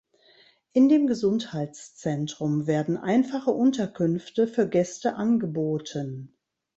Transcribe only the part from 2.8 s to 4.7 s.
einfache Unterkünfte für